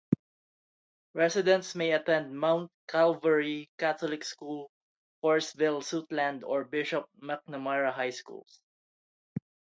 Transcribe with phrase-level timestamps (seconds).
[1.13, 4.71] Residents may attend Mount Calvary Catholic School,
[5.23, 8.59] Forestville, Suitland, or Bishop McNamara High Schools.